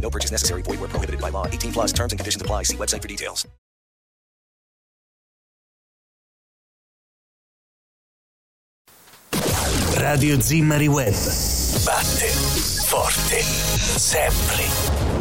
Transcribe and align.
No 0.00 0.10
purchase 0.10 0.32
necessary. 0.32 0.62
Void 0.62 0.80
where 0.80 0.88
prohibited 0.88 1.20
by 1.20 1.28
law. 1.28 1.46
18 1.46 1.72
plus 1.72 1.92
terms 1.92 2.12
and 2.12 2.18
conditions 2.18 2.42
apply. 2.42 2.64
See 2.64 2.76
website 2.76 3.02
for 3.02 3.08
details. 3.08 3.46
Radio 10.00 10.36
Zimmari 10.36 10.88
Web. 10.88 11.14
Batte 11.84 12.28
forte. 12.88 13.42
Sempre. 13.42 15.19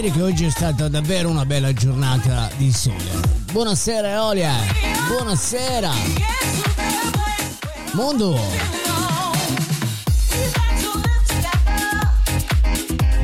Dire 0.00 0.10
che 0.10 0.22
oggi 0.22 0.44
è 0.46 0.50
stata 0.50 0.88
davvero 0.88 1.28
una 1.28 1.46
bella 1.46 1.72
giornata 1.72 2.50
di 2.56 2.72
sole. 2.72 3.12
Buonasera 3.52 4.10
Eolia, 4.10 4.52
buonasera. 5.06 5.92
Mondo. 7.92 8.36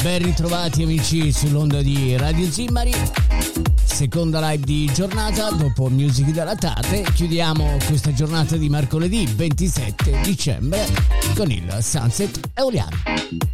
Ben 0.01 0.23
ritrovati 0.23 0.85
amici 0.85 1.33
sull'onda 1.33 1.83
di 1.83 2.17
Radio 2.17 2.49
Zimmari. 2.49 2.95
Seconda 3.83 4.39
live 4.51 4.65
di 4.65 4.89
giornata 4.95 5.51
dopo 5.51 5.89
Music 5.89 6.29
della 6.29 6.55
tarde. 6.55 7.03
Chiudiamo 7.03 7.79
questa 7.85 8.13
giornata 8.13 8.57
di 8.57 8.69
mercoledì 8.69 9.27
27 9.27 10.21
dicembre 10.23 10.87
con 11.35 11.51
il 11.51 11.79
Sunset 11.81 12.39
Eoliano. 12.55 13.50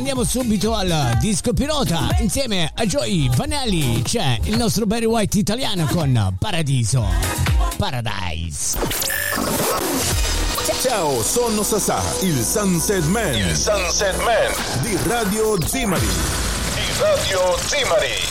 Andiamo 0.00 0.24
subito 0.24 0.74
al 0.74 1.18
disco 1.20 1.52
pilota. 1.52 2.16
Insieme 2.20 2.72
a 2.74 2.86
Joy 2.86 3.28
Vanelli 3.36 4.00
c'è 4.02 4.38
il 4.44 4.56
nostro 4.56 4.86
Barry 4.86 5.04
White 5.04 5.38
italiano 5.38 5.84
con 5.84 6.34
Paradiso. 6.38 7.06
Paradise. 7.76 8.78
Ciao, 10.80 11.22
sono 11.22 11.62
Sasà, 11.62 12.02
il 12.22 12.42
Sunset 12.42 13.04
Man. 13.04 13.34
Il 13.34 13.54
Sunset 13.54 14.16
Man 14.22 14.80
di 14.80 14.98
Radio 15.04 15.62
Zimari. 15.66 16.06
Di 16.06 16.98
Radio 16.98 17.58
Zimari. 17.58 18.29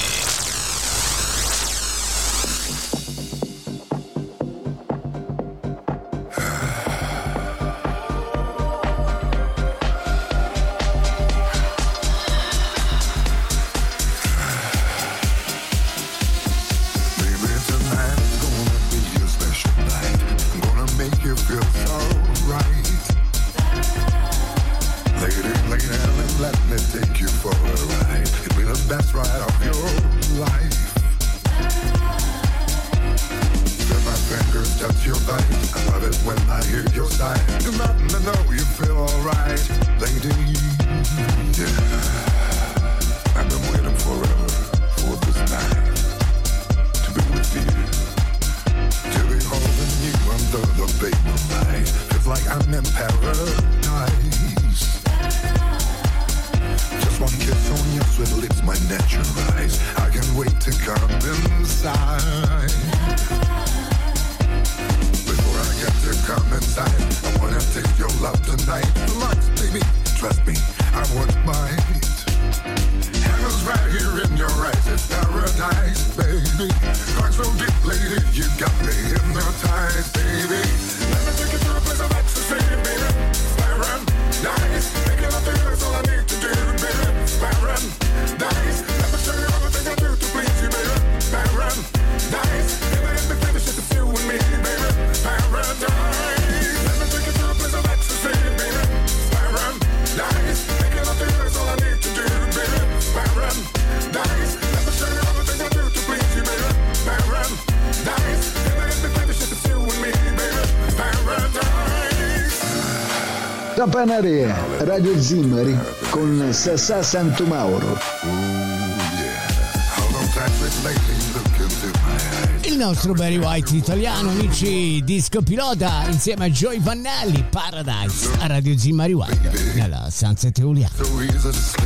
Sweet 120.60 120.84
lady, 120.84 121.00
look 121.34 121.60
into 121.60 122.00
my 122.00 122.12
eyes. 122.12 122.66
Il 122.66 122.78
nostro 122.78 123.14
Barry 123.14 123.38
White 123.38 123.76
italiano, 123.76 124.30
amici, 124.30 125.02
disco 125.04 125.42
pilota 125.42 126.06
insieme 126.08 126.46
a 126.46 126.50
Joy 126.50 126.80
Vannelli, 126.80 127.46
Paradise 127.50 128.30
a 128.40 128.48
Radio 128.48 128.78
Zimmari 128.78 129.14
White 129.14 129.74
nella 129.74 130.08
Sunset 130.10 130.58
Eoliano. 130.60 131.79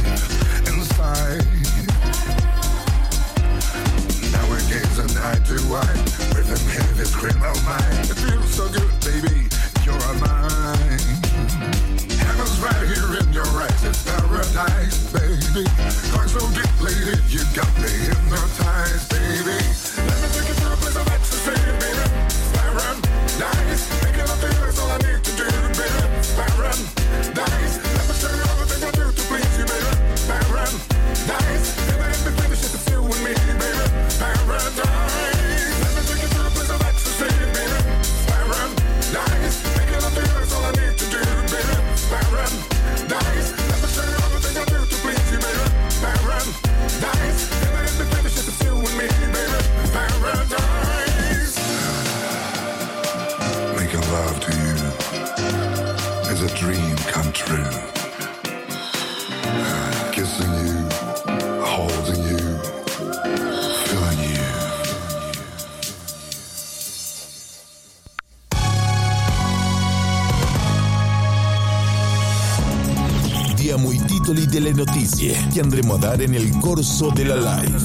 Che 75.53 75.59
andremo 75.59 75.93
a 75.93 75.97
dare 75.97 76.25
nel 76.25 76.49
corso 76.57 77.11
della 77.11 77.35
live. 77.35 77.77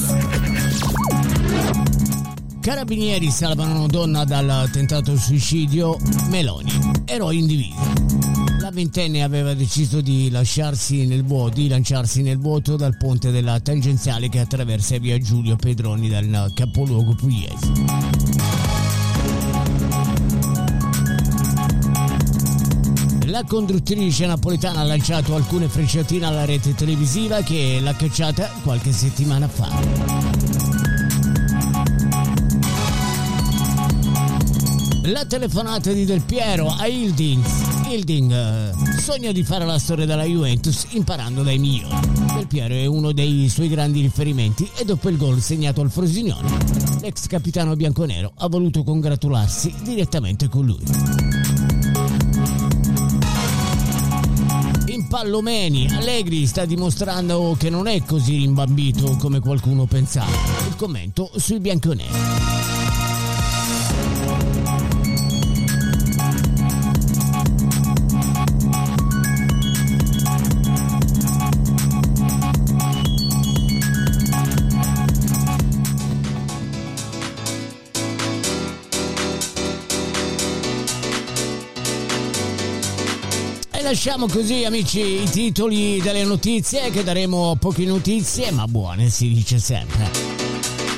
Carabinieri 2.59 3.29
salvano 3.29 3.77
una 3.77 3.85
donna 3.85 4.23
dal 4.23 4.67
tentato 4.71 5.15
suicidio. 5.15 5.99
Meloni, 6.29 6.71
eroe 7.05 7.35
individuo. 7.35 7.77
La 8.59 8.71
ventenne 8.71 9.21
aveva 9.21 9.53
deciso 9.53 10.01
di 10.01 10.31
lasciarsi 10.31 11.05
nel 11.05 11.23
vuoto, 11.23 11.55
di 11.55 11.67
lanciarsi 11.67 12.23
nel 12.23 12.39
vuoto 12.39 12.75
dal 12.75 12.97
ponte 12.97 13.29
della 13.29 13.59
tangenziale 13.59 14.29
che 14.29 14.39
attraversa 14.39 14.97
via 14.97 15.19
Giulio 15.19 15.55
Pedroni 15.55 16.09
dal 16.09 16.51
capoluogo 16.55 17.13
pugliese. 17.13 18.28
La 23.29 23.43
conduttrice 23.43 24.25
napoletana 24.25 24.79
ha 24.79 24.83
lanciato 24.83 25.35
alcune 25.35 25.67
frecciatine 25.67 26.25
alla 26.25 26.45
rete 26.45 26.73
televisiva 26.73 27.41
che 27.41 27.77
l'ha 27.79 27.93
cacciata 27.93 28.49
qualche 28.63 28.91
settimana 28.91 29.47
fa. 29.47 29.69
La 35.03 35.25
telefonata 35.25 35.91
di 35.91 36.05
Del 36.05 36.21
Piero 36.21 36.69
a 36.69 36.87
Hilding. 36.87 37.43
Hilding 37.87 38.31
eh, 38.31 38.99
sogna 38.99 39.31
di 39.31 39.43
fare 39.43 39.63
la 39.63 39.77
storia 39.77 40.07
della 40.07 40.23
Juventus 40.23 40.87
imparando 40.89 41.43
dai 41.43 41.59
migliori. 41.59 42.09
Del 42.33 42.47
Piero 42.47 42.73
è 42.73 42.87
uno 42.87 43.11
dei 43.11 43.47
suoi 43.47 43.67
grandi 43.67 44.01
riferimenti 44.01 44.67
e 44.75 44.85
dopo 44.85 45.07
il 45.07 45.17
gol 45.17 45.39
segnato 45.39 45.81
al 45.81 45.91
Frosinone, 45.91 46.49
l'ex 47.01 47.27
capitano 47.27 47.75
bianconero 47.75 48.31
ha 48.37 48.47
voluto 48.47 48.81
congratularsi 48.83 49.71
direttamente 49.83 50.47
con 50.47 50.65
lui. 50.65 51.18
Pallomeni, 55.09 55.87
Allegri 55.89 56.45
sta 56.45 56.65
dimostrando 56.65 57.55
che 57.57 57.71
non 57.71 57.87
è 57.87 58.03
così 58.03 58.37
rimbambito 58.37 59.15
come 59.17 59.39
qualcuno 59.39 59.85
pensava. 59.85 60.29
Il 60.67 60.75
commento 60.75 61.31
sui 61.35 61.59
bianconeri. 61.59 62.38
Lasciamo 83.89 84.27
così, 84.27 84.65
amici, 84.65 85.23
i 85.23 85.29
titoli 85.31 85.99
delle 85.99 86.23
notizie, 86.23 86.91
che 86.91 87.03
daremo 87.03 87.55
poche 87.59 87.85
notizie, 87.85 88.51
ma 88.51 88.67
buone, 88.67 89.09
si 89.09 89.33
dice 89.33 89.57
sempre. 89.57 90.11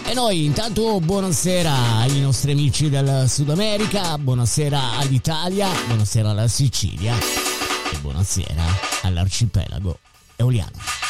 E 0.06 0.14
noi 0.14 0.44
intanto 0.44 1.00
buonasera 1.00 2.00
ai 2.00 2.20
nostri 2.20 2.52
amici 2.52 2.90
del 2.90 3.30
Sud 3.30 3.50
America, 3.50 4.18
buonasera 4.18 4.98
all'Italia, 4.98 5.70
buonasera 5.88 6.32
alla 6.32 6.50
Sicilia 6.50 7.16
e 7.18 7.98
buonasera 8.02 8.62
all'arcipelago 9.04 9.98
eoliano. 10.36 11.01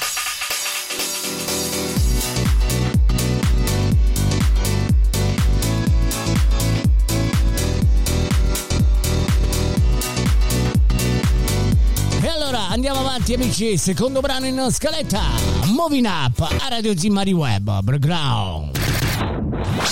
Avanti 13.22 13.34
amici, 13.34 13.78
secondo 13.78 14.20
brano 14.20 14.48
in 14.48 14.68
scaletta, 14.72 15.22
Moving 15.66 16.08
Up 16.08 16.40
a 16.40 16.68
Radio 16.70 16.98
Zimmari 16.98 17.32
Web, 17.34 17.82
Background. 17.82 18.80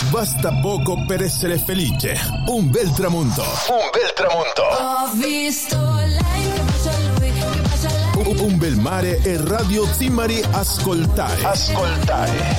Basta 0.09 0.51
poco 0.61 1.03
per 1.05 1.21
essere 1.21 1.59
felice. 1.59 2.17
Un 2.47 2.71
bel 2.71 2.91
tramonto. 2.93 3.41
Un 3.41 3.89
bel 3.91 4.13
tramonto. 4.15 4.63
Ho 4.63 5.11
visto 5.13 5.77
lei 5.77 6.53
che 6.53 6.61
bacia 6.61 6.91
lui, 6.97 7.31
che 7.31 7.45
bacia 7.61 7.89
lei. 7.89 8.27
Un, 8.27 8.39
un 8.39 8.57
bel 8.57 8.75
mare 8.77 9.21
e 9.21 9.37
Radio 9.37 9.85
Zimmari 9.85 10.41
ascoltare. 10.51 11.43
Ascoltare. 11.43 12.57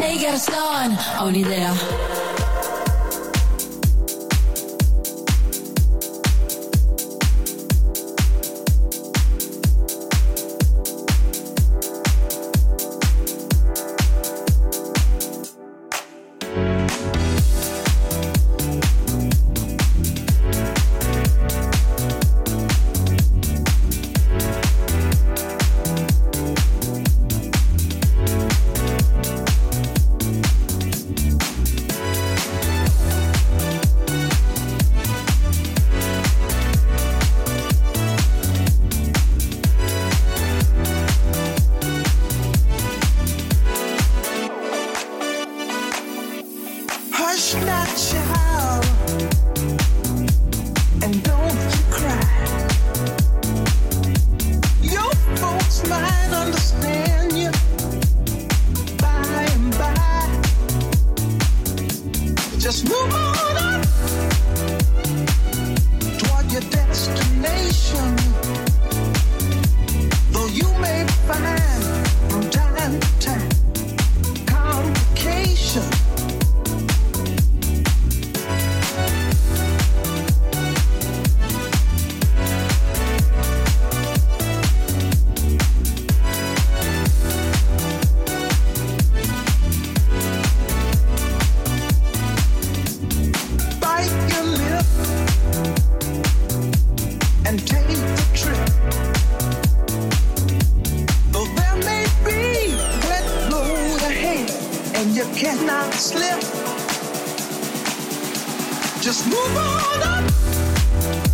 Ehi 0.00 0.18
Garçon, 0.18 0.98
ho 1.18 1.24
un'idea. 1.24 2.21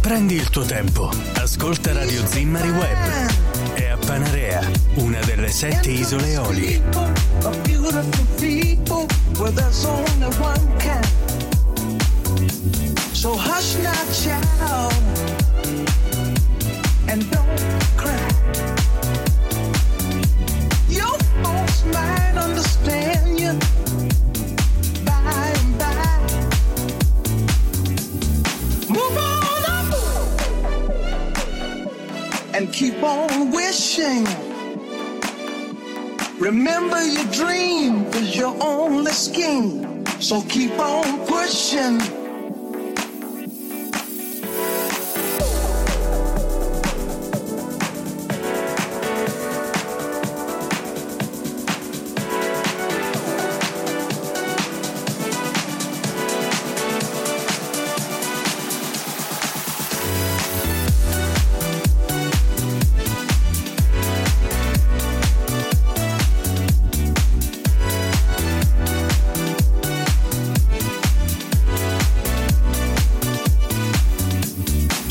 Prendi 0.00 0.36
il 0.36 0.48
tuo 0.48 0.62
tempo, 0.62 1.10
ascolta 1.34 1.92
Radio 1.92 2.26
Zimmari 2.26 2.70
Web. 2.70 3.74
È 3.74 3.88
a 3.88 3.96
Panarea, 3.98 4.66
una 4.94 5.20
delle 5.20 5.50
sette 5.50 5.90
isole 5.90 6.30
Eolie. 6.30 6.82
So 13.12 13.34
hush 13.36 13.74
now, 13.82 13.92
child, 14.12 14.94
and 17.08 17.22
don't 17.28 17.96
cry. 17.96 18.77
Keep 32.78 33.02
on 33.02 33.50
wishing. 33.50 34.24
Remember 36.38 37.02
your 37.02 37.24
dream 37.32 38.04
is 38.14 38.36
your 38.36 38.56
only 38.62 39.10
scheme. 39.10 40.06
So 40.20 40.42
keep 40.42 40.78
on 40.78 41.26
pushing. 41.26 42.17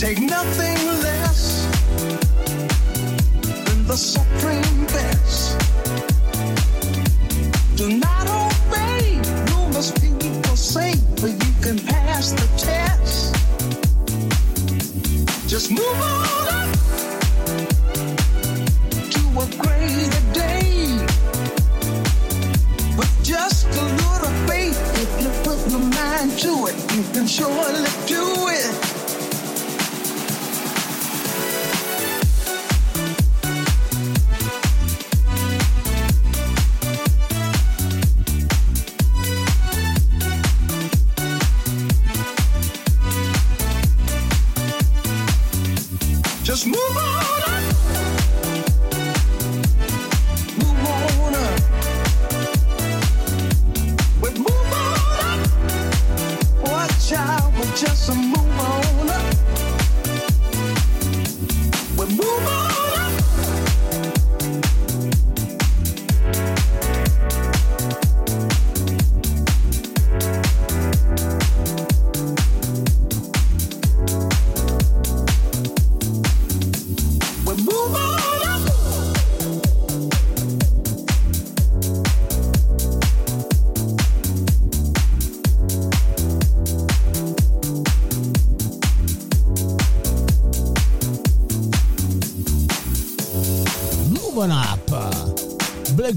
take 0.08 0.22
nothing 0.22 0.78
less 1.04 1.66
than 3.66 3.88
the 3.88 4.27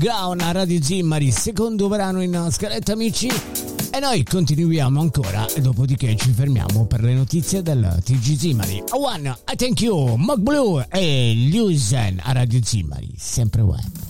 Underground 0.02 0.40
a 0.40 0.52
Radio 0.52 0.83
Zimmari, 0.83 1.30
secondo 1.30 1.87
brano 1.87 2.23
in 2.23 2.49
scaletta 2.50 2.92
amici. 2.92 3.28
E 3.28 4.00
noi 4.00 4.25
continuiamo 4.25 4.99
ancora 4.99 5.47
e 5.49 5.61
dopodiché 5.61 6.16
ci 6.16 6.30
fermiamo 6.30 6.87
per 6.87 7.02
le 7.02 7.12
notizie 7.12 7.61
del 7.61 8.00
TG 8.02 8.35
Zimmari. 8.35 8.83
One, 8.92 9.28
I 9.52 9.57
thank 9.57 9.83
you, 9.83 10.16
Mog 10.16 10.38
Blue 10.38 10.87
e 10.90 11.35
Lusen 11.52 12.19
a 12.23 12.33
Radio 12.33 12.61
Zimmari, 12.62 13.12
sempre 13.19 13.61
web. 13.61 14.10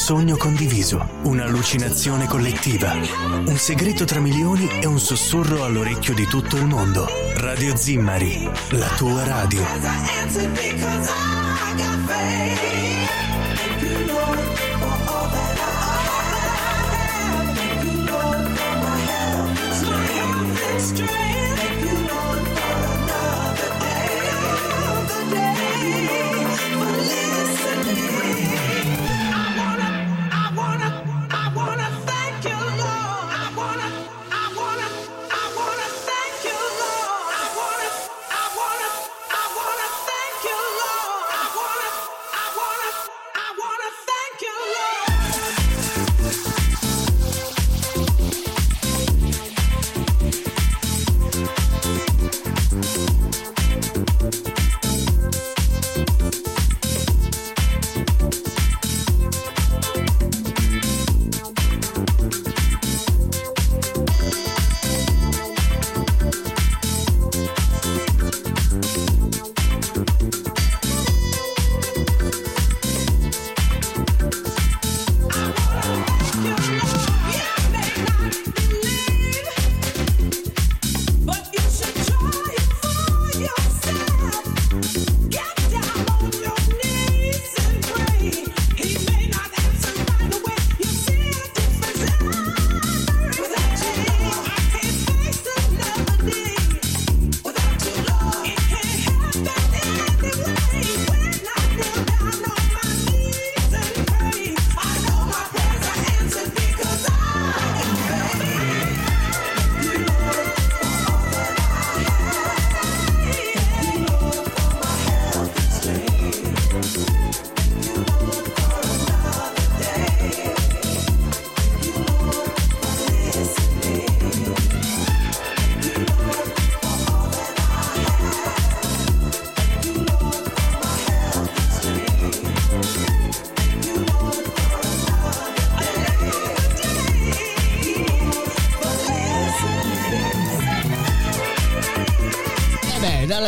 sogno 0.00 0.38
condiviso, 0.38 1.06
un'allucinazione 1.24 2.26
collettiva, 2.26 2.94
un 3.44 3.56
segreto 3.58 4.06
tra 4.06 4.18
milioni 4.18 4.66
e 4.80 4.86
un 4.86 4.98
sussurro 4.98 5.62
all'orecchio 5.62 6.14
di 6.14 6.24
tutto 6.24 6.56
il 6.56 6.64
mondo. 6.64 7.06
Radio 7.34 7.76
Zimmari, 7.76 8.48
la 8.70 8.88
tua 8.96 9.24
radio. 9.24 9.62
Straight 20.78 21.39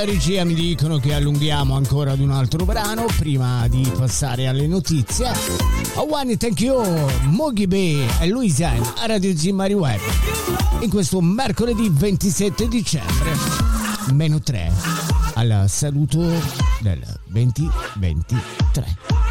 dalla 0.02 0.04
regia 0.04 0.44
mi 0.44 0.54
dicono 0.54 0.98
che 0.98 1.14
allunghiamo 1.14 1.76
ancora 1.76 2.12
ad 2.12 2.20
un 2.20 2.32
altro 2.32 2.64
brano 2.64 3.06
prima 3.16 3.66
di 3.68 3.90
passare 3.96 4.48
alle 4.48 4.66
notizie. 4.66 5.26
A 5.26 6.00
One 6.00 6.36
Thank 6.36 6.60
You, 6.60 6.82
Mogi 7.26 7.66
Bay 7.66 8.06
e 8.20 8.28
Luisa 8.28 8.72
a 8.96 9.06
Radio 9.06 9.36
Zimari 9.36 9.74
Web 9.74 10.00
in 10.80 10.90
questo 10.90 11.20
mercoledì 11.20 11.88
27 11.88 12.68
dicembre, 12.68 13.30
meno 14.12 14.40
3, 14.40 14.72
al 15.34 15.66
saluto 15.68 16.20
del 16.80 17.00
2023. 17.26 19.21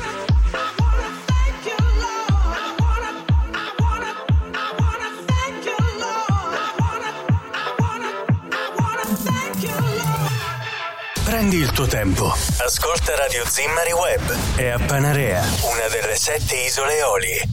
Prendi 11.42 11.58
il 11.58 11.72
tuo 11.72 11.88
tempo. 11.88 12.32
Ascolta 12.58 13.16
Radio 13.16 13.44
Zimmari 13.48 13.92
Web 13.94 14.38
e 14.58 14.70
a 14.70 14.78
Panarea, 14.78 15.42
una 15.42 15.88
delle 15.90 16.16
sette 16.16 16.56
isole 16.56 16.98
Eolie. 17.00 17.48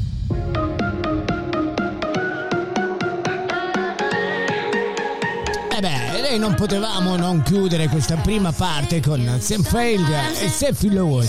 Eh 5.75 5.81
beh, 5.81 6.21
lei 6.21 6.39
non 6.39 6.53
potevamo 6.55 7.17
non 7.17 7.41
chiudere 7.41 7.89
questa 7.89 8.17
prima 8.17 8.53
parte 8.53 9.01
con 9.01 9.39
Sam 9.41 9.63
Failed 9.63 10.37
e 10.39 10.51
Seffi 10.51 10.93
Lord. 10.93 11.27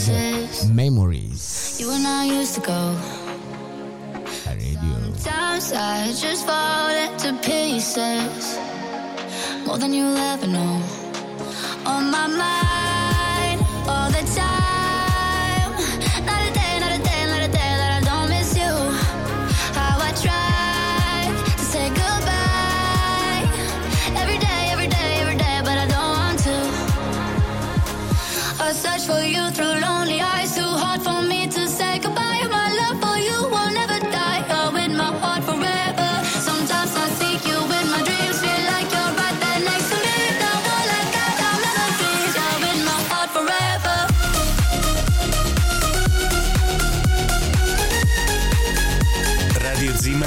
Memories. 0.74 1.78
You 1.80 1.92
and 1.92 2.04
I 2.04 2.42
used 2.42 2.56
to 2.56 2.62
go. 2.62 2.94
A 4.48 4.54
radio. 4.54 5.14
Times 5.24 5.72
I 5.72 6.10
just 6.10 6.46
fall 6.46 6.90
into 6.90 7.34
pieces. 7.40 8.58
More 9.66 9.78
than 9.78 9.94
you'll 9.94 10.18
ever 10.18 10.46
know. 10.46 10.99
My. 12.38 12.69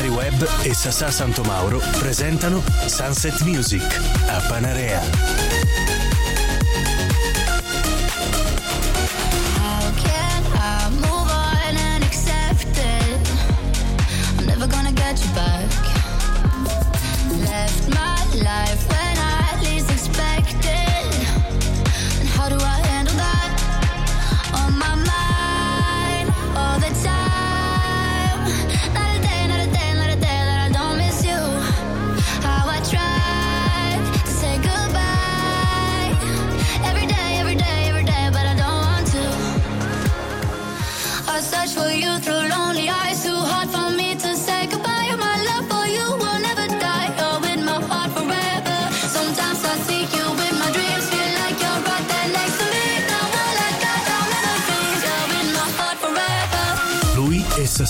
Radio 0.03 0.09
Zimmari 0.09 0.09
Web 0.09 0.49
e 0.63 0.75
Sasà 0.75 1.11
Santomauro 1.11 1.81
presentano 1.99 2.63
Sunset 2.87 3.41
Music 3.43 4.01
a 4.27 4.41
Panarea. 4.49 5.52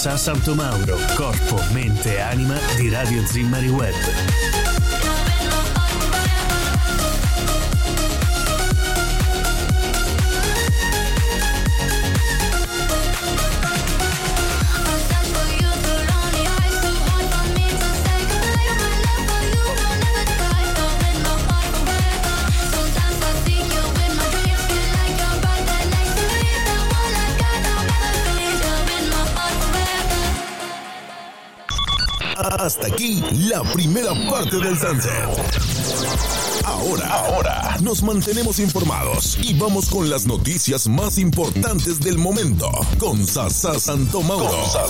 Lui 0.02 0.10
è 0.10 0.16
Sasà 0.16 0.16
Santomauro, 0.16 0.96
corpo, 1.14 1.62
mente 1.70 2.16
e 2.16 2.20
anima 2.20 2.58
di 2.76 2.88
Radio 2.88 3.24
Zimmari 3.24 3.68
Web. 3.68 4.51
Aquí 32.84 33.22
la 33.48 33.62
primera 33.72 34.12
parte 34.28 34.56
del 34.56 34.76
Sunset. 34.76 35.12
Ahora, 36.64 37.06
ahora, 37.06 37.76
nos 37.80 38.02
mantenemos 38.02 38.58
informados 38.58 39.38
y 39.40 39.54
vamos 39.54 39.88
con 39.88 40.10
las 40.10 40.26
noticias 40.26 40.88
más 40.88 41.18
importantes 41.18 42.00
del 42.00 42.18
momento 42.18 42.68
con 42.98 43.24
Sasa 43.24 43.78
Santomauro. 43.78 44.50
La 44.50 44.88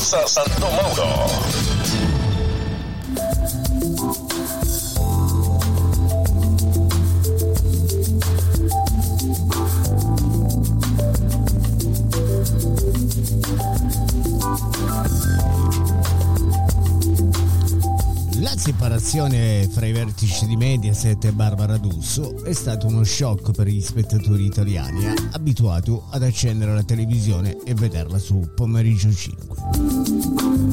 separazione 19.13 19.69
fra 19.69 19.85
i 19.85 19.93
vertici 19.93 20.47
di 20.47 20.57
Mediaset 20.57 21.23
e 21.27 21.33
Barbara 21.33 21.77
D'Urso 21.77 22.43
è 22.45 22.55
stato 22.55 22.87
uno 22.87 23.05
shock 23.05 23.51
per 23.51 23.67
gli 23.67 23.83
spettatori 23.83 24.47
italiani 24.47 25.05
abituati 25.33 25.95
ad 26.13 26.23
accendere 26.23 26.73
la 26.73 26.83
televisione 26.83 27.59
e 27.63 27.75
vederla 27.75 28.19
su 28.19 28.49
Pomeriggio 28.55 29.13
5. 29.13 29.57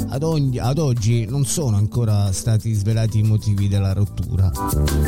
Ad, 0.07 0.23
ogni- 0.23 0.57
ad 0.57 0.77
oggi 0.77 1.25
non 1.25 1.43
sono 1.43 1.75
ancora 1.75 2.31
stati 2.31 2.71
svelati 2.71 3.19
i 3.19 3.23
motivi 3.23 3.67
della 3.67 3.91
rottura, 3.91 4.49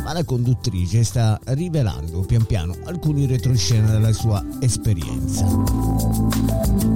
ma 0.03 0.11
la 0.11 0.25
conduttrice 0.25 1.05
sta 1.05 1.39
rivelando 1.45 2.19
pian 2.21 2.45
piano 2.45 2.75
alcuni 2.83 3.27
retroscena 3.27 3.91
della 3.91 4.11
sua 4.11 4.43
esperienza. 4.59 6.90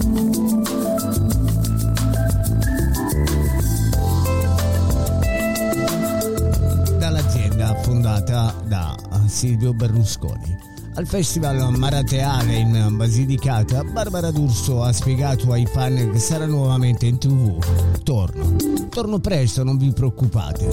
Fondata 8.06 8.54
da 8.68 8.96
Silvio 9.26 9.74
Berlusconi. 9.74 10.75
Al 10.98 11.08
festival 11.08 11.78
Marateale 11.78 12.56
in 12.56 12.94
Basilicata, 12.96 13.84
Barbara 13.84 14.32
D'Urso 14.32 14.82
ha 14.82 14.94
spiegato 14.94 15.52
ai 15.52 15.66
fan 15.66 16.12
che 16.12 16.20
sarà 16.20 16.46
nuovamente 16.46 17.06
in 17.06 17.18
tv. 17.18 17.58
Torno. 18.02 18.56
Torno 18.88 19.20
presto, 19.20 19.66
non 19.66 19.76
vi 19.76 19.92
preoccupate. 19.92 20.70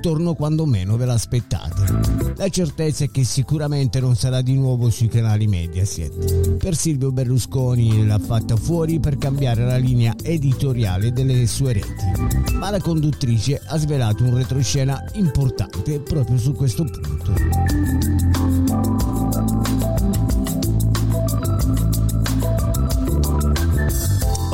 Torno 0.00 0.34
quando 0.34 0.66
meno 0.66 0.96
ve 0.96 1.04
l'aspettate. 1.04 2.34
La 2.36 2.48
certezza 2.48 3.02
è 3.02 3.10
che 3.10 3.24
sicuramente 3.24 3.98
non 3.98 4.14
sarà 4.14 4.40
di 4.40 4.54
nuovo 4.54 4.88
sui 4.88 5.08
canali 5.08 5.48
Mediaset. 5.48 6.56
Per 6.56 6.76
Silvio 6.76 7.10
Berlusconi 7.10 8.06
l'ha 8.06 8.20
fatta 8.20 8.54
fuori 8.54 9.00
per 9.00 9.18
cambiare 9.18 9.64
la 9.64 9.78
linea 9.78 10.14
editoriale 10.22 11.12
delle 11.12 11.44
sue 11.48 11.72
reti. 11.72 12.54
Ma 12.54 12.70
la 12.70 12.80
conduttrice 12.80 13.60
ha 13.66 13.76
svelato 13.78 14.22
un 14.22 14.36
retroscena 14.36 15.02
importante 15.14 15.98
proprio 15.98 16.38
su 16.38 16.52
questo 16.54 16.84
punto. 16.84 18.29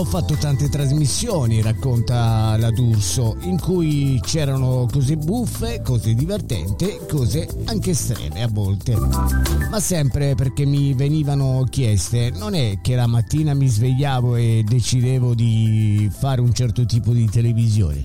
Fatto 0.09 0.35
tante 0.35 0.69
trasmissioni, 0.69 1.61
racconta 1.61 2.57
la 2.59 2.71
D'Urso, 2.71 3.37
in 3.40 3.59
cui 3.59 4.21
c'erano 4.23 4.87
cose 4.90 5.16
buffe, 5.16 5.83
cose 5.83 6.14
divertenti, 6.14 6.99
cose 7.09 7.49
anche 7.64 7.90
estreme 7.90 8.42
a 8.42 8.49
volte. 8.49 8.97
Ma 8.97 9.81
sempre 9.81 10.35
perché 10.35 10.64
mi 10.64 10.95
venivano 10.95 11.66
chieste, 11.69 12.31
non 12.31 12.55
è 12.55 12.79
che 12.81 12.95
la 12.95 13.07
mattina 13.07 13.53
mi 13.55 13.66
svegliavo 13.66 14.37
e 14.37 14.64
decidevo 14.66 15.35
di 15.35 16.09
fare 16.16 16.40
un 16.40 16.55
certo 16.55 16.87
tipo 16.87 17.12
di 17.12 17.29
televisione, 17.29 18.05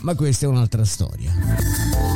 ma 0.00 0.14
questa 0.14 0.46
è 0.46 0.48
un'altra 0.48 0.84
storia. 0.84 1.32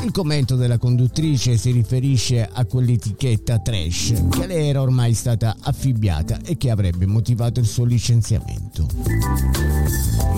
Il 0.04 0.10
commento 0.10 0.56
della 0.56 0.78
conduttrice 0.78 1.56
si 1.58 1.70
riferisce 1.70 2.48
a 2.50 2.64
quell'etichetta 2.64 3.58
trash 3.58 4.14
che 4.30 4.46
le 4.46 4.66
era 4.68 4.80
ormai 4.80 5.12
stata 5.12 5.56
affibbiata 5.60 6.38
e 6.44 6.56
che 6.56 6.70
avrebbe 6.70 7.04
motivato 7.04 7.60
il 7.60 7.66
suo 7.66 7.84
licenziamento. 7.84 8.86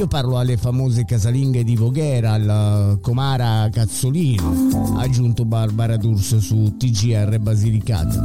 Io 0.00 0.06
parlo 0.06 0.38
alle 0.38 0.56
famose 0.56 1.04
casalinghe 1.04 1.62
di 1.62 1.76
Voghera, 1.76 2.32
al 2.32 2.98
Comara 3.02 3.68
Cazzolino, 3.70 4.96
ha 4.96 5.02
aggiunto 5.02 5.44
Barbara 5.44 5.98
D'Urso 5.98 6.40
su 6.40 6.74
TGR 6.78 7.38
Basilicata. 7.38 8.24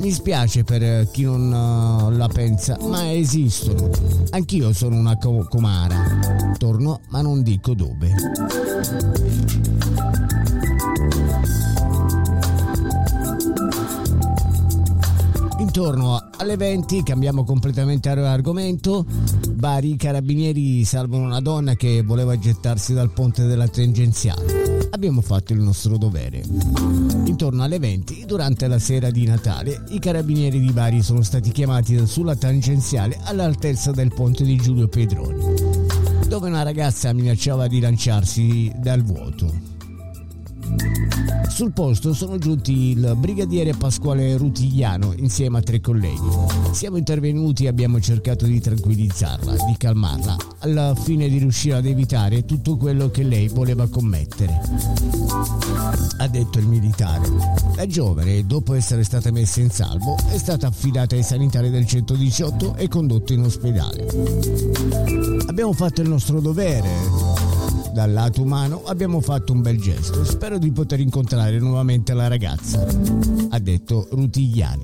Mi 0.00 0.10
spiace 0.10 0.64
per 0.64 1.10
chi 1.10 1.22
non 1.22 1.50
eh, 1.50 2.14
la 2.14 2.28
pensa, 2.28 2.76
ma 2.82 3.10
esistono. 3.10 3.88
Anch'io 4.30 4.74
sono 4.74 4.96
una 4.96 5.16
co- 5.16 5.46
comara. 5.48 5.96
Torno, 6.58 7.00
ma 7.08 7.22
non 7.22 7.42
dico 7.42 7.72
dove. 7.72 8.12
Intorno 15.78 16.20
alle 16.38 16.56
20 16.56 17.04
cambiamo 17.04 17.44
completamente 17.44 18.08
argomento. 18.08 19.06
Bari 19.52 19.94
carabinieri 19.94 20.82
salvano 20.82 21.22
una 21.22 21.38
donna 21.38 21.76
che 21.76 22.02
voleva 22.02 22.36
gettarsi 22.36 22.94
dal 22.94 23.12
ponte 23.12 23.46
della 23.46 23.68
tangenziale. 23.68 24.88
Abbiamo 24.90 25.20
fatto 25.20 25.52
il 25.52 25.60
nostro 25.60 25.96
dovere. 25.96 26.42
Intorno 27.26 27.62
alle 27.62 27.78
20, 27.78 28.24
durante 28.26 28.66
la 28.66 28.80
sera 28.80 29.12
di 29.12 29.24
Natale, 29.24 29.84
i 29.90 30.00
carabinieri 30.00 30.58
di 30.58 30.72
Bari 30.72 31.00
sono 31.00 31.22
stati 31.22 31.52
chiamati 31.52 32.04
sulla 32.08 32.34
tangenziale 32.34 33.16
all'altezza 33.22 33.92
del 33.92 34.12
ponte 34.12 34.42
di 34.42 34.56
Giulio 34.56 34.88
Pedroni, 34.88 35.44
dove 36.26 36.48
una 36.48 36.64
ragazza 36.64 37.12
minacciava 37.12 37.68
di 37.68 37.78
lanciarsi 37.78 38.72
dal 38.74 39.04
vuoto. 39.04 39.77
Sul 41.58 41.72
posto 41.72 42.14
sono 42.14 42.38
giunti 42.38 42.90
il 42.90 43.16
brigadiere 43.16 43.72
Pasquale 43.72 44.36
Rutigliano 44.36 45.12
insieme 45.16 45.58
a 45.58 45.60
tre 45.60 45.80
colleghi. 45.80 46.28
Siamo 46.70 46.98
intervenuti 46.98 47.64
e 47.64 47.68
abbiamo 47.68 47.98
cercato 47.98 48.46
di 48.46 48.60
tranquillizzarla, 48.60 49.64
di 49.66 49.76
calmarla, 49.76 50.36
alla 50.60 50.94
fine 50.94 51.28
di 51.28 51.38
riuscire 51.38 51.74
ad 51.74 51.86
evitare 51.86 52.44
tutto 52.44 52.76
quello 52.76 53.10
che 53.10 53.24
lei 53.24 53.48
voleva 53.48 53.88
commettere. 53.88 54.60
Ha 56.18 56.28
detto 56.28 56.60
il 56.60 56.66
militare. 56.68 57.28
La 57.74 57.86
giovane, 57.86 58.46
dopo 58.46 58.74
essere 58.74 59.02
stata 59.02 59.32
messa 59.32 59.60
in 59.60 59.70
salvo, 59.70 60.16
è 60.30 60.38
stata 60.38 60.68
affidata 60.68 61.16
ai 61.16 61.24
sanitari 61.24 61.70
del 61.70 61.86
118 61.86 62.76
e 62.76 62.86
condotta 62.86 63.32
in 63.32 63.42
ospedale. 63.42 64.06
Abbiamo 65.48 65.72
fatto 65.72 66.02
il 66.02 66.08
nostro 66.08 66.40
dovere, 66.40 66.88
dal 67.98 68.12
lato 68.12 68.42
umano 68.42 68.84
abbiamo 68.84 69.20
fatto 69.20 69.52
un 69.52 69.60
bel 69.60 69.80
gesto. 69.80 70.24
Spero 70.24 70.58
di 70.58 70.70
poter 70.70 71.00
incontrare 71.00 71.58
nuovamente 71.58 72.14
la 72.14 72.28
ragazza, 72.28 72.86
ha 73.50 73.58
detto 73.58 74.06
Rutigliani. 74.12 74.82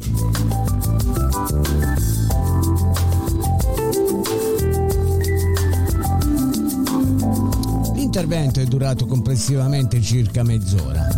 L'intervento 8.15 8.61
è 8.61 8.65
durato 8.67 9.07
complessivamente 9.07 10.01
circa 10.01 10.45
mezz'ora. 10.45 11.09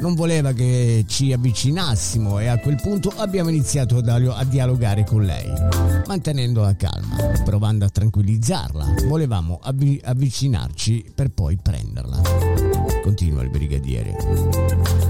Non 0.00 0.14
voleva 0.14 0.54
che 0.54 1.04
ci 1.06 1.30
avvicinassimo 1.30 2.38
e 2.38 2.46
a 2.46 2.56
quel 2.56 2.80
punto 2.80 3.12
abbiamo 3.14 3.50
iniziato 3.50 3.98
a, 3.98 4.44
dialogare 4.44 5.04
con 5.04 5.22
lei, 5.22 5.52
mantenendo 6.06 6.62
la 6.62 6.74
calma, 6.74 7.42
provando 7.44 7.84
a 7.84 7.90
tranquillizzarla. 7.90 8.94
Volevamo 9.06 9.58
avvi- 9.62 10.00
avvicinarci 10.02 11.04
per 11.14 11.28
poi 11.28 11.58
prenderla. 11.60 12.55
Continua 13.06 13.44
il 13.44 13.50
brigadiere. 13.50 14.16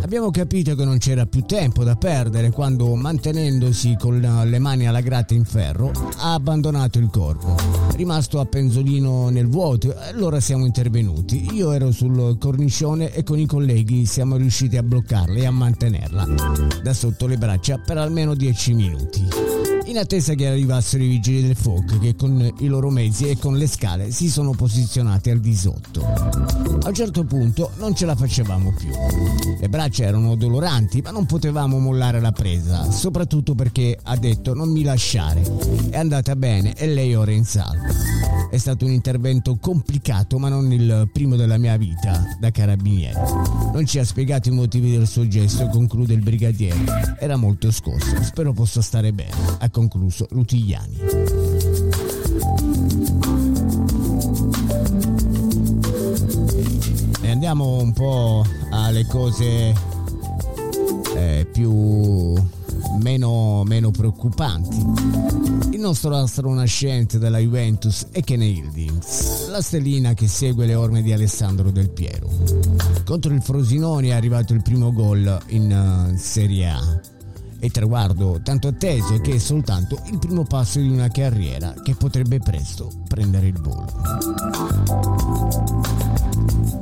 Abbiamo 0.02 0.30
capito 0.30 0.74
che 0.74 0.84
non 0.84 0.98
c'era 0.98 1.24
più 1.24 1.46
tempo 1.46 1.82
da 1.82 1.96
perdere 1.96 2.50
quando, 2.50 2.94
mantenendosi 2.94 3.96
con 3.98 4.20
le 4.20 4.58
mani 4.58 4.86
alla 4.86 5.00
gratta 5.00 5.32
in 5.32 5.46
ferro, 5.46 5.92
ha 6.18 6.34
abbandonato 6.34 6.98
il 6.98 7.08
corpo. 7.10 7.56
Rimasto 7.94 8.38
a 8.38 8.44
penzolino 8.44 9.30
nel 9.30 9.48
vuoto, 9.48 9.96
allora 9.96 10.40
siamo 10.40 10.66
intervenuti. 10.66 11.54
Io 11.54 11.72
ero 11.72 11.90
sul 11.90 12.36
cornicione 12.38 13.14
e 13.14 13.22
con 13.22 13.38
i 13.38 13.46
colleghi 13.46 14.04
siamo 14.04 14.36
riusciti 14.36 14.76
a 14.76 14.82
bloccarla 14.82 15.38
e 15.38 15.46
a 15.46 15.50
mantenerla 15.50 16.26
da 16.82 16.92
sotto 16.92 17.26
le 17.26 17.38
braccia 17.38 17.78
per 17.78 17.96
almeno 17.96 18.34
10 18.34 18.74
minuti. 18.74 19.75
In 19.86 19.98
attesa 19.98 20.34
che 20.34 20.48
arrivassero 20.48 21.04
i 21.04 21.06
vigili 21.06 21.42
del 21.42 21.54
fuoco 21.54 21.98
che 22.00 22.16
con 22.16 22.52
i 22.58 22.66
loro 22.66 22.90
mezzi 22.90 23.28
e 23.28 23.38
con 23.38 23.56
le 23.56 23.68
scale 23.68 24.10
si 24.10 24.28
sono 24.28 24.50
posizionati 24.50 25.30
al 25.30 25.38
di 25.38 25.54
sotto. 25.54 26.04
A 26.04 26.88
un 26.88 26.94
certo 26.94 27.22
punto 27.22 27.70
non 27.78 27.94
ce 27.94 28.04
la 28.04 28.16
facevamo 28.16 28.72
più. 28.76 28.90
Le 29.60 29.68
braccia 29.68 30.02
erano 30.02 30.34
doloranti, 30.34 31.02
ma 31.02 31.12
non 31.12 31.24
potevamo 31.24 31.78
mollare 31.78 32.20
la 32.20 32.32
presa, 32.32 32.90
soprattutto 32.90 33.54
perché 33.54 33.96
ha 34.02 34.16
detto 34.16 34.54
non 34.54 34.70
mi 34.70 34.82
lasciare. 34.82 35.42
È 35.88 35.98
andata 35.98 36.34
bene 36.34 36.74
e 36.74 36.88
lei 36.88 37.14
ora 37.14 37.30
è 37.30 37.34
in 37.34 37.44
salvo. 37.44 37.84
È 38.50 38.58
stato 38.58 38.84
un 38.84 38.92
intervento 38.92 39.56
complicato, 39.56 40.38
ma 40.38 40.48
non 40.48 40.70
il 40.72 41.08
primo 41.12 41.36
della 41.36 41.58
mia 41.58 41.76
vita 41.76 42.36
da 42.38 42.50
carabiniere. 42.50 43.20
Non 43.72 43.84
ci 43.86 43.98
ha 43.98 44.04
spiegato 44.04 44.48
i 44.48 44.52
motivi 44.52 44.92
del 44.92 45.06
suo 45.06 45.26
gesto, 45.26 45.66
conclude 45.68 46.14
il 46.14 46.22
brigadiere. 46.22 47.16
Era 47.18 47.36
molto 47.36 47.70
scosso. 47.70 48.22
Spero 48.22 48.52
possa 48.52 48.82
stare 48.82 49.12
bene, 49.12 49.34
concluso 49.76 50.26
Rutigliani. 50.30 50.98
E 57.20 57.30
andiamo 57.30 57.82
un 57.82 57.92
po' 57.92 58.42
alle 58.70 59.04
cose 59.04 59.74
eh, 61.14 61.46
più 61.52 62.34
meno, 63.00 63.64
meno 63.64 63.90
preoccupanti. 63.90 64.84
Il 65.72 65.80
nostro 65.80 66.16
astro 66.16 66.52
nascente 66.54 67.18
della 67.18 67.38
Juventus 67.38 68.06
è 68.12 68.22
Kenny 68.22 68.58
Hildings, 68.58 69.48
la 69.48 69.60
stellina 69.60 70.14
che 70.14 70.26
segue 70.26 70.64
le 70.64 70.74
orme 70.74 71.02
di 71.02 71.12
Alessandro 71.12 71.70
Del 71.70 71.90
Piero. 71.90 72.30
Contro 73.04 73.34
il 73.34 73.42
Frosinone 73.42 74.08
è 74.08 74.12
arrivato 74.12 74.54
il 74.54 74.62
primo 74.62 74.92
gol 74.92 75.38
in 75.48 76.10
uh, 76.14 76.16
Serie 76.16 76.68
A 76.68 77.14
e 77.58 77.70
traguardo 77.70 78.40
tanto 78.42 78.68
atteso 78.68 79.20
che 79.20 79.34
è 79.34 79.38
soltanto 79.38 80.00
il 80.10 80.18
primo 80.18 80.44
passo 80.44 80.78
di 80.78 80.88
una 80.88 81.08
carriera 81.08 81.74
che 81.82 81.94
potrebbe 81.94 82.38
presto 82.38 82.90
prendere 83.08 83.46
il 83.46 83.60
volo. 83.60 84.86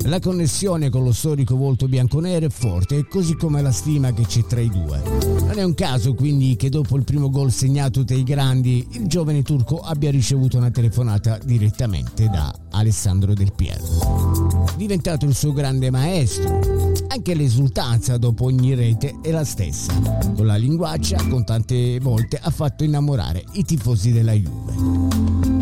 La 0.07 0.21
connessione 0.21 0.91
con 0.91 1.03
lo 1.03 1.13
storico 1.13 1.57
volto 1.57 1.89
bianconero 1.89 2.45
è 2.45 2.51
forte, 2.51 3.09
così 3.09 3.37
come 3.37 3.63
la 3.63 3.73
stima 3.73 4.13
che 4.13 4.27
c'è 4.27 4.45
tra 4.45 4.61
i 4.61 4.69
due. 4.69 5.03
Non 5.47 5.59
è 5.59 5.63
un 5.63 5.75
caso 5.75 6.13
quindi 6.13 6.57
che 6.57 6.69
dopo 6.69 6.97
il 6.97 7.05
primo 7.05 7.31
gol 7.31 7.51
segnato 7.51 8.03
dai 8.03 8.23
grandi, 8.23 8.87
il 8.93 9.07
giovane 9.07 9.43
turco 9.43 9.79
abbia 9.79 10.11
ricevuto 10.11 10.59
una 10.59 10.71
telefonata 10.71 11.39
direttamente 11.43 12.29
da 12.29 12.55
Alessandro 12.73 13.33
Del 13.33 13.53
Piero. 13.55 14.67
Diventato 14.77 15.25
il 15.25 15.35
suo 15.35 15.55
grande 15.55 15.91
maestro. 15.91 16.74
Anche 17.15 17.35
l'esultanza 17.35 18.19
dopo 18.19 18.47
ogni 18.47 18.75
rete 18.75 19.21
è 19.23 19.31
la 19.31 19.45
stessa. 19.45 19.93
Con 20.35 20.47
la 20.47 20.57
linguaccia, 20.57 21.25
con 21.29 21.45
tante 21.45 22.01
volte, 22.01 22.41
ha 22.43 22.51
fatto 22.51 22.83
innamorare 22.83 23.45
i 23.53 23.63
tifosi 23.63 24.11
della 24.11 24.33
Juve. 24.33 25.54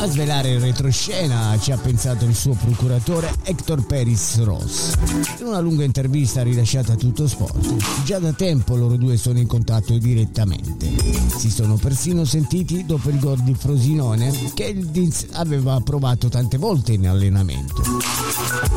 A 0.00 0.08
svelare 0.08 0.52
il 0.52 0.60
retroscena 0.60 1.58
ci 1.60 1.72
ha 1.72 1.76
pensato 1.76 2.24
il 2.24 2.34
suo 2.34 2.54
procuratore 2.54 3.34
Hector 3.42 3.84
Peris 3.84 4.42
Ross. 4.42 4.94
In 5.40 5.46
una 5.46 5.58
lunga 5.60 5.84
intervista 5.84 6.42
rilasciata 6.42 6.94
a 6.94 6.96
tutto 6.96 7.28
sport, 7.28 8.02
già 8.02 8.18
da 8.18 8.32
tempo 8.32 8.76
loro 8.76 8.96
due 8.96 9.18
sono 9.18 9.38
in 9.38 9.46
contatto 9.46 9.98
direttamente. 9.98 10.88
Si 11.36 11.50
sono 11.50 11.74
persino 11.76 12.24
sentiti 12.24 12.86
dopo 12.86 13.10
il 13.10 13.18
gol 13.18 13.40
di 13.40 13.52
Frosinone 13.52 14.32
che 14.54 14.64
il 14.64 14.86
Dins 14.86 15.26
aveva 15.32 15.78
provato 15.80 16.30
tante 16.30 16.56
volte 16.56 16.92
in 16.92 17.06
allenamento. 17.06 17.82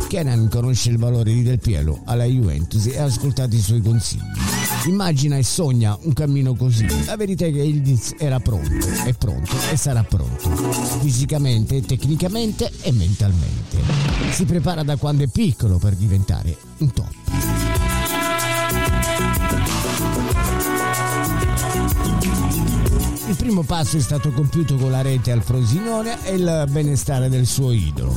Kenan 0.09 0.49
conosce 0.49 0.89
il 0.89 0.97
valore 0.97 1.31
di 1.31 1.41
Del 1.41 1.59
Piero 1.59 2.01
alla 2.03 2.25
Juventus 2.25 2.85
e 2.87 2.99
ha 2.99 3.05
ascoltato 3.05 3.55
i 3.55 3.61
suoi 3.61 3.81
consigli. 3.81 4.62
Immagina 4.85 5.37
e 5.37 5.43
sogna 5.43 5.97
un 6.01 6.13
cammino 6.13 6.55
così. 6.55 6.85
La 7.05 7.15
verità 7.15 7.45
è 7.45 7.51
che 7.51 7.61
il 7.61 7.81
Dins 7.81 8.15
era 8.17 8.39
pronto, 8.39 8.85
è 9.05 9.13
pronto 9.13 9.51
e 9.71 9.77
sarà 9.77 10.03
pronto. 10.03 10.49
Fisicamente, 10.99 11.81
tecnicamente 11.81 12.69
e 12.81 12.91
mentalmente. 12.91 13.77
Si 14.31 14.43
prepara 14.43 14.83
da 14.83 14.97
quando 14.97 15.23
è 15.23 15.27
piccolo 15.27 15.77
per 15.77 15.95
diventare 15.95 16.57
un 16.79 16.91
top. 16.91 17.72
Il 23.33 23.39
primo 23.39 23.63
passo 23.63 23.97
è 23.97 23.99
stato 23.99 24.31
compiuto 24.31 24.75
con 24.75 24.91
la 24.91 25.01
rete 25.01 25.31
al 25.31 25.41
Frosinone 25.41 26.23
e 26.23 26.35
il 26.35 26.67
benestare 26.69 27.29
del 27.29 27.47
suo 27.47 27.71
idolo. 27.71 28.13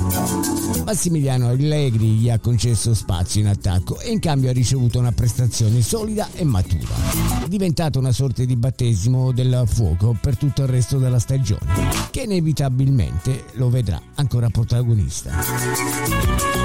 Massimiliano 0.84 1.48
Allegri 1.48 2.08
gli 2.08 2.28
ha 2.28 2.38
concesso 2.38 2.94
spazio 2.94 3.40
in 3.40 3.46
attacco 3.46 3.98
e 3.98 4.10
in 4.10 4.18
cambio 4.18 4.50
ha 4.50 4.52
ricevuto 4.52 4.98
una 4.98 5.12
prestazione 5.12 5.80
solida 5.80 6.28
e 6.34 6.44
matura. 6.44 6.94
È 7.42 7.48
diventata 7.48 7.98
una 7.98 8.12
sorta 8.12 8.44
di 8.44 8.56
battesimo 8.56 9.32
del 9.32 9.64
fuoco 9.66 10.14
per 10.20 10.36
tutto 10.36 10.64
il 10.64 10.68
resto 10.68 10.98
della 10.98 11.18
stagione, 11.18 11.72
che 12.10 12.20
inevitabilmente 12.20 13.46
lo 13.52 13.70
vedrà 13.70 13.98
ancora 14.16 14.50
protagonista. 14.50 16.55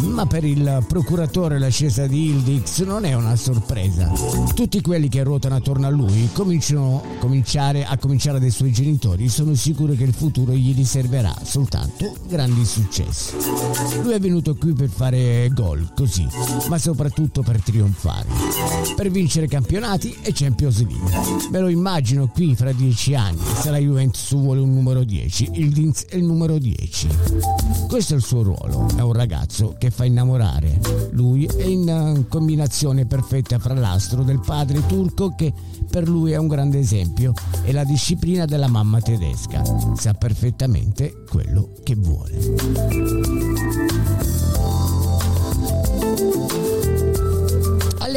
Ma 0.00 0.26
per 0.26 0.44
il 0.44 0.84
procuratore 0.88 1.58
l'ascesa 1.58 2.06
di 2.06 2.26
Hildix 2.26 2.82
non 2.84 3.04
è 3.04 3.14
una 3.14 3.36
sorpresa. 3.36 4.10
Tutti 4.54 4.80
quelli 4.80 5.08
che 5.08 5.22
ruotano 5.22 5.54
attorno 5.54 5.86
a 5.86 5.90
lui 5.90 6.28
cominciano 6.32 7.02
cominciare 7.20 7.84
a 7.84 7.96
cominciare 7.98 8.40
dai 8.40 8.50
suoi 8.50 8.72
genitori. 8.72 9.28
Sono 9.28 9.54
sicuro 9.54 9.94
che 9.94 10.04
il 10.04 10.12
futuro 10.12 10.52
gli 10.52 10.74
riserverà 10.74 11.34
soltanto 11.42 12.16
grandi 12.28 12.64
successi. 12.64 13.34
Lui 14.02 14.12
è 14.12 14.18
venuto 14.18 14.54
qui 14.56 14.72
per 14.72 14.88
fare 14.88 15.48
gol, 15.52 15.92
così, 15.94 16.26
ma 16.68 16.78
soprattutto 16.78 17.42
per 17.42 17.62
trionfare, 17.62 18.26
per 18.96 19.10
vincere 19.10 19.46
campionati 19.46 20.16
e 20.22 20.32
Champions 20.32 20.78
League. 20.78 21.48
Me 21.50 21.60
lo 21.60 21.68
immagino 21.68 22.28
qui 22.28 22.54
fra 22.54 22.72
dieci 22.72 23.14
anni, 23.14 23.40
se 23.60 23.70
la 23.70 23.78
Juventus 23.78 24.34
vuole 24.34 24.60
un 24.60 24.72
numero 24.74 25.04
10, 25.04 25.50
il 25.54 25.70
Dinz 25.70 26.06
è 26.06 26.16
il 26.16 26.24
numero 26.24 26.58
10. 26.58 27.08
Questo 27.86 28.14
è 28.14 28.16
il 28.16 28.22
suo 28.22 28.42
ruolo, 28.42 28.88
è 28.96 29.00
un 29.00 29.12
ragazzo 29.18 29.74
che 29.76 29.90
fa 29.90 30.04
innamorare. 30.04 30.78
Lui 31.10 31.44
è 31.44 31.64
in 31.64 31.88
eh, 31.88 32.28
combinazione 32.28 33.04
perfetta 33.04 33.58
fra 33.58 33.74
l'astro 33.74 34.22
del 34.22 34.40
padre 34.40 34.86
turco 34.86 35.34
che 35.34 35.52
per 35.90 36.08
lui 36.08 36.30
è 36.30 36.36
un 36.36 36.46
grande 36.46 36.78
esempio 36.78 37.32
e 37.64 37.72
la 37.72 37.84
disciplina 37.84 38.44
della 38.44 38.68
mamma 38.68 39.00
tedesca. 39.00 39.62
Sa 39.96 40.14
perfettamente 40.14 41.24
quello 41.28 41.72
che 41.82 41.96
vuole. 41.96 43.47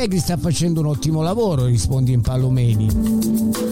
Allegri 0.02 0.18
sta 0.18 0.36
facendo 0.36 0.80
un 0.80 0.88
ottimo 0.88 1.22
lavoro, 1.22 1.66
risponde 1.66 2.12
in 2.12 2.22
Palomeni, 2.22 2.88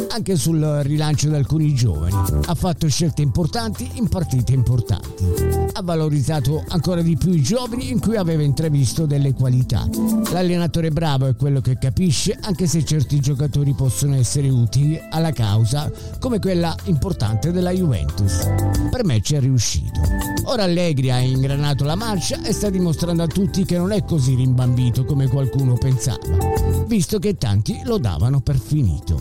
anche 0.09 0.35
sul 0.35 0.61
rilancio 0.83 1.27
di 1.27 1.33
alcuni 1.33 1.73
giovani. 1.73 2.13
Ha 2.45 2.53
fatto 2.53 2.87
scelte 2.87 3.23
importanti 3.23 3.89
in 3.93 4.07
partite 4.07 4.53
importanti. 4.53 5.25
Ha 5.73 5.81
valorizzato 5.81 6.63
ancora 6.67 7.01
di 7.01 7.17
più 7.17 7.31
i 7.31 7.41
giovani 7.41 7.89
in 7.89 7.99
cui 7.99 8.15
aveva 8.15 8.43
intravisto 8.43 9.07
delle 9.07 9.33
qualità. 9.33 9.89
L'allenatore 10.31 10.91
bravo 10.91 11.25
è 11.25 11.35
quello 11.35 11.61
che 11.61 11.79
capisce 11.79 12.37
anche 12.39 12.67
se 12.67 12.85
certi 12.85 13.19
giocatori 13.19 13.73
possono 13.73 14.13
essere 14.13 14.49
utili 14.49 15.01
alla 15.09 15.31
causa 15.31 15.91
come 16.19 16.37
quella 16.37 16.75
importante 16.83 17.51
della 17.51 17.71
Juventus. 17.71 18.47
Per 18.91 19.03
me 19.03 19.19
ci 19.21 19.33
è 19.33 19.39
riuscito. 19.39 19.99
Ora 20.45 20.63
Allegri 20.63 21.09
ha 21.11 21.19
ingranato 21.19 21.85
la 21.85 21.95
marcia 21.95 22.41
e 22.43 22.53
sta 22.53 22.69
dimostrando 22.69 23.23
a 23.23 23.27
tutti 23.27 23.65
che 23.65 23.77
non 23.77 23.91
è 23.91 24.03
così 24.03 24.35
rimbambito 24.35 25.05
come 25.05 25.27
qualcuno 25.27 25.73
pensava, 25.73 26.18
visto 26.87 27.19
che 27.19 27.37
tanti 27.37 27.81
lo 27.83 27.97
davano 27.97 28.41
per 28.41 28.57
finito. 28.57 29.17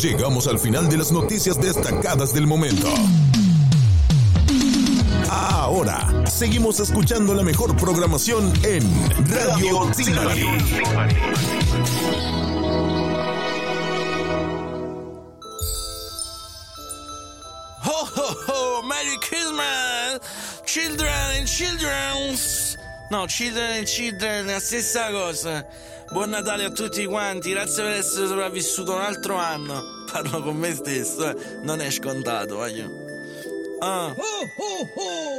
Llegamos 0.00 0.46
al 0.46 0.58
final 0.58 0.88
de 0.88 0.96
las 0.96 1.12
noticias 1.12 1.60
destacadas 1.60 2.32
del 2.32 2.46
momento. 2.46 2.88
Seguimos 6.40 6.80
escuchando 6.80 7.34
la 7.34 7.42
mejor 7.42 7.76
programación 7.76 8.50
en 8.64 8.82
Radio 9.28 9.92
Zimari. 9.92 10.46
Ho 17.84 18.08
ho 18.16 18.36
ho! 18.46 18.82
Merry 18.84 19.18
Christmas! 19.20 20.20
Children 20.64 21.12
and 21.36 21.46
childrens! 21.46 22.78
No, 23.10 23.26
children 23.26 23.72
and 23.76 23.86
children 23.86 24.48
è 24.48 24.52
la 24.52 24.60
stessa 24.60 25.10
cosa. 25.10 25.66
Buon 26.10 26.30
Natale 26.30 26.64
a 26.64 26.70
tutti 26.70 27.04
quanti, 27.04 27.50
grazie 27.50 27.82
per 27.82 27.92
essere 27.92 28.26
sopravvissuto 28.26 28.94
un 28.94 29.02
altro 29.02 29.36
anno. 29.36 30.06
Parlo 30.10 30.42
con 30.42 30.56
me 30.56 30.74
stesso, 30.74 31.28
eh. 31.28 31.60
non 31.64 31.82
è 31.82 31.90
scontato, 31.90 32.56
voglio. 32.56 32.88
Ah. 33.80 34.14
Caro 34.14 35.29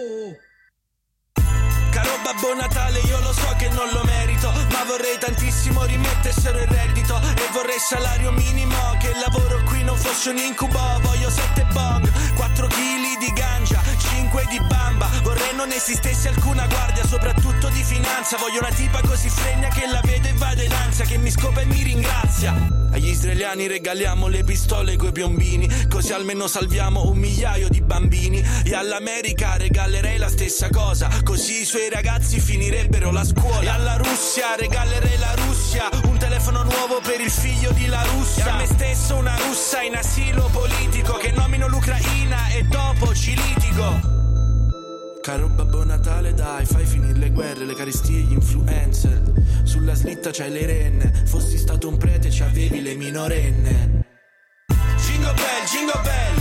Babbo 2.31 2.53
Natale, 2.53 2.99
io 2.99 3.19
lo 3.19 3.33
so 3.33 3.53
che 3.57 3.67
non 3.67 3.89
lo 3.91 4.03
merito, 4.05 4.49
ma 4.71 4.85
vorrei 4.85 5.17
tantissimo 5.19 5.83
rimettessero 5.83 6.59
il 6.59 6.67
reddito 6.67 7.19
e 7.19 7.49
vorrei 7.51 7.77
salario 7.77 8.31
minimo, 8.31 8.95
che 9.01 9.07
il 9.09 9.19
lavoro 9.19 9.61
qui 9.65 9.83
non 9.83 9.97
fosse 9.97 10.29
un 10.29 10.37
incubo, 10.37 10.79
voglio 11.01 11.29
sette 11.29 11.67
bong, 11.73 12.09
4 12.35 12.67
kg 12.67 13.19
di 13.19 13.33
ganja, 13.33 13.81
5 13.97 14.45
di 14.49 14.61
bamba, 14.61 15.09
vorrei 15.23 15.53
non 15.55 15.73
esistesse 15.73 16.29
alcuna 16.29 16.65
guardia, 16.67 17.05
soprattutto 17.05 17.67
di 17.67 17.83
finanza, 17.83 18.37
voglio 18.37 18.59
una 18.59 18.71
tipa 18.71 19.01
così 19.01 19.27
fregna 19.27 19.67
che 19.67 19.85
la 19.87 19.99
vedo 20.01 20.29
e 20.29 20.33
vado 20.35 20.61
in 20.61 20.71
ansia, 20.71 21.03
che 21.03 21.17
mi 21.17 21.31
scopa 21.31 21.59
e 21.59 21.65
mi 21.65 21.83
ringrazia. 21.83 22.79
Agli 22.93 23.07
israeliani 23.07 23.67
regaliamo 23.67 24.27
le 24.27 24.43
pistole 24.43 24.95
coi 24.95 25.11
piombini, 25.11 25.87
così 25.89 26.11
almeno 26.11 26.47
salviamo 26.47 27.07
un 27.09 27.17
migliaio 27.17 27.69
di 27.69 27.81
bambini. 27.81 28.45
E 28.71 28.73
all'America 28.73 29.57
regalerei 29.57 30.17
la 30.17 30.29
stessa 30.29 30.69
cosa, 30.69 31.09
così 31.25 31.63
i 31.63 31.65
suoi 31.65 31.89
ragazzi 31.89 32.39
finirebbero 32.39 33.11
la 33.11 33.25
scuola. 33.25 33.59
E 33.59 33.67
alla 33.67 33.97
Russia 33.97 34.55
regalerei 34.57 35.17
la 35.17 35.35
Russia, 35.45 35.89
un 36.05 36.17
telefono 36.17 36.63
nuovo 36.63 37.01
per 37.01 37.19
il 37.19 37.29
figlio 37.29 37.73
di 37.73 37.87
la 37.87 38.01
Russia. 38.03 38.45
E 38.45 38.49
a 38.49 38.55
me 38.55 38.65
stesso 38.67 39.17
una 39.17 39.35
russa 39.35 39.81
in 39.81 39.97
asilo 39.97 40.49
politico, 40.53 41.15
che 41.17 41.31
nomino 41.31 41.67
l'Ucraina 41.67 42.47
e 42.51 42.63
dopo 42.63 43.13
ci 43.13 43.35
litigo. 43.35 45.19
Caro 45.21 45.49
Babbo 45.49 45.83
Natale 45.83 46.33
dai, 46.33 46.65
fai 46.65 46.85
finire 46.85 47.19
le 47.19 47.29
guerre, 47.31 47.65
le 47.65 47.75
carestie, 47.75 48.21
gli 48.21 48.31
influencer 48.31 49.21
Sulla 49.63 49.93
slitta 49.93 50.31
c'hai 50.31 50.49
le 50.49 50.65
renne, 50.65 51.23
fossi 51.25 51.57
stato 51.57 51.89
un 51.89 51.97
prete 51.97 52.29
c'avevi 52.31 52.81
le 52.81 52.95
minorenne 52.95 54.05
Jingle 54.97 55.33
bell, 55.33 55.65
jingle 55.65 56.01
bell, 56.01 56.40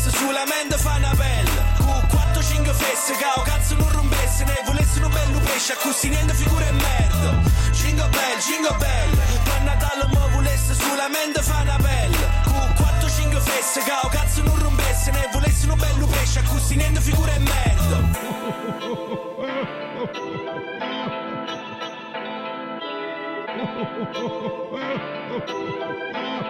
volesse 0.00 0.16
solamente 0.16 0.76
fa 0.78 0.94
una 0.96 1.14
bella. 1.14 1.62
Cu 1.76 2.06
4 2.08 2.42
5 2.42 2.72
fesse, 2.72 3.12
cao 3.16 3.42
cazzo 3.42 3.74
non 3.74 3.90
rompesse, 3.92 4.44
ne 4.44 4.62
volesse 4.64 5.02
un 5.02 5.10
bello 5.10 5.38
pesce, 5.40 5.72
a 5.72 5.76
così 5.76 6.08
niente 6.08 6.32
figure 6.34 6.66
e 6.66 6.72
merda. 6.72 7.42
Jingle 7.72 8.08
bell, 8.08 8.38
jingle 8.38 8.76
bell, 8.78 9.10
per 9.44 9.60
Natale 9.62 10.06
mo 10.12 10.28
volesse 10.32 10.74
solamente 10.74 11.42
fa 11.42 11.60
una 11.60 11.76
bella. 11.76 12.28
Cu 12.44 12.82
4 12.82 13.08
5 13.10 13.40
fesse, 13.40 13.82
cao 13.82 14.08
cazzo 14.08 14.42
non 14.42 14.58
rompesse, 14.58 15.10
ne 15.10 15.28
volesse 15.32 15.66
un 15.68 15.76
bello 15.76 16.06
pesce, 16.06 16.38
a 16.38 16.42
così 16.44 16.76
niente 16.76 17.00
figure 17.00 17.34
e 17.34 17.38
merda 17.38 18.18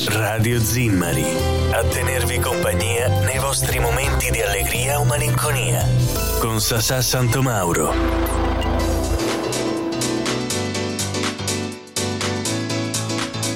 Radio 0.07 0.59
Zimmari, 0.59 1.23
a 1.71 1.83
tenervi 1.83 2.39
compagnia 2.39 3.07
nei 3.23 3.37
vostri 3.37 3.79
momenti 3.79 4.31
di 4.31 4.41
allegria 4.41 4.99
o 4.99 5.03
malinconia. 5.03 5.87
Con 6.39 6.59
Sasà 6.59 7.01
Santomauro. 7.01 7.93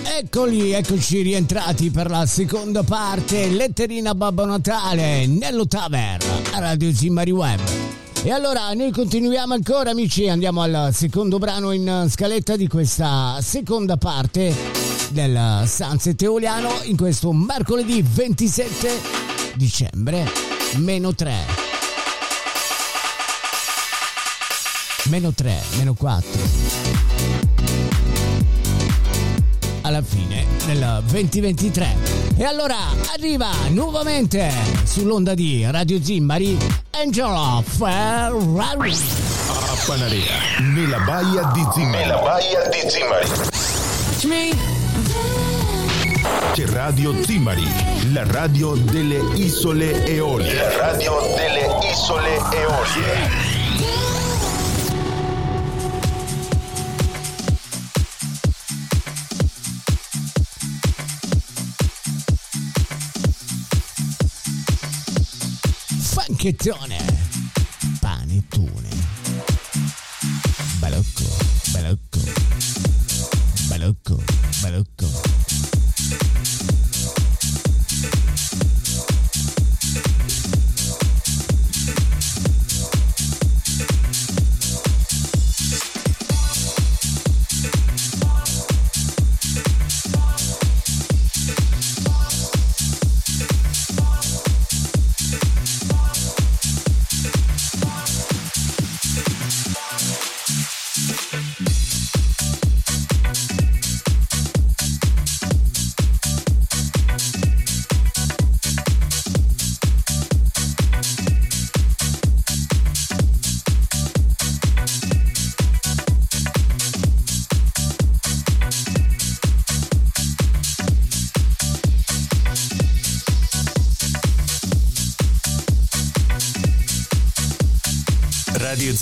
Eccoli, 0.03 0.71
eccoci 0.73 1.21
rientrati 1.23 1.89
per 1.89 2.11
la 2.11 2.27
seconda 2.27 2.83
parte. 2.83 3.47
Letterina 3.47 4.13
Babbo 4.13 4.45
Natale, 4.45 5.25
Nello 5.25 5.65
Taver, 5.65 6.21
a 6.53 6.59
Radio 6.59 6.93
Zimmari 6.93 7.31
Web. 7.31 7.59
E 8.23 8.31
allora 8.31 8.71
noi 8.73 8.91
continuiamo 8.91 9.55
ancora 9.55 9.89
amici, 9.89 10.29
andiamo 10.29 10.61
al 10.61 10.89
secondo 10.93 11.39
brano 11.39 11.71
in 11.71 12.05
scaletta 12.07 12.55
di 12.55 12.67
questa 12.67 13.39
seconda 13.41 13.97
parte 13.97 14.84
del 15.15 15.63
Sunset 15.65 16.21
Eoliano 16.21 16.81
in 16.83 16.97
questo 16.97 17.31
mercoledì 17.31 18.03
27 18.05 18.99
dicembre, 19.55 20.29
meno 20.75 21.15
3. 21.15 21.33
Meno 25.05 25.31
3, 25.31 25.61
meno 25.77 25.93
4 25.93 26.83
alla 29.83 30.01
fine 30.01 30.45
del 30.65 31.01
2023. 31.07 31.95
E 32.35 32.43
allora 32.43 32.75
arriva 33.13 33.51
nuovamente 33.69 34.51
sull'onda 34.83 35.33
di 35.33 35.65
Radio 35.69 36.03
Zimmari 36.03 36.57
Angelo 36.91 37.63
Ferrari. 37.65 38.91
A 38.91 39.77
Panarea, 39.85 40.59
nella 40.73 40.99
baia 40.99 41.51
di 41.53 41.65
Zimmari. 41.71 42.03
Nella 42.03 42.17
baia 42.17 42.67
di 42.67 42.89
Zimmari. 42.89 44.74
C'è 46.53 46.65
Radio 46.67 47.11
Timari, 47.19 47.67
la 48.13 48.23
radio 48.25 48.75
delle 48.75 49.17
isole 49.35 50.05
Eolie. 50.05 50.53
La 50.53 50.77
radio 50.77 51.19
delle 51.35 51.67
isole 51.91 52.35
Eolie. 52.53 53.63
Funkettone. 65.99 67.14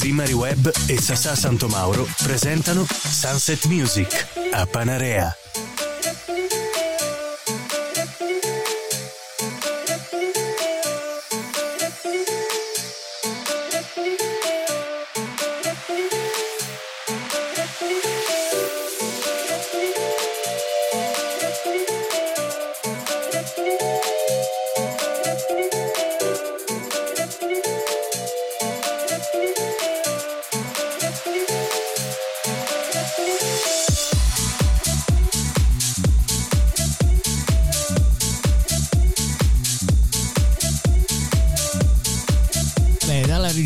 Zimari 0.03 0.33
Web 0.33 0.69
e 0.87 0.99
Sasà 0.99 1.33
Santomauro 1.33 2.05
presentano 2.23 2.85
Sunset 2.85 3.67
Music 3.67 4.27
a 4.51 4.65
Panarea. 4.65 5.42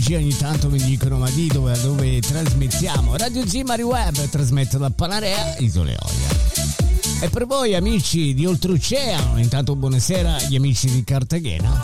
Regia 0.07 0.21
ogni 0.21 0.37
tanto 0.37 0.69
mi 0.69 0.81
dicono 0.81 1.17
ma 1.17 1.29
di 1.31 1.47
dove, 1.47 1.77
dove 1.81 2.21
trasmettiamo? 2.21 3.17
Radio 3.17 3.45
Zimari 3.45 3.81
Web 3.81 4.29
trasmette 4.29 4.77
da 4.77 4.89
Panarea, 4.89 5.57
Isole 5.57 5.97
Oia. 5.99 7.25
E 7.25 7.27
per 7.27 7.45
voi 7.45 7.75
amici 7.75 8.33
di 8.33 8.45
Oltreoceano, 8.45 9.37
intanto 9.37 9.75
buonasera 9.75 10.35
agli 10.35 10.55
amici 10.55 10.89
di 10.89 11.03
Cartagena. 11.03 11.81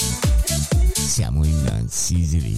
Siamo 0.94 1.44
in 1.44 1.86
Sicily. 1.90 2.58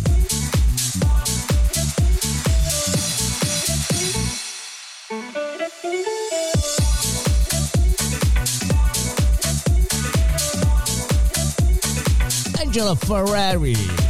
Angela 12.60 12.94
Ferrari. 12.94 14.05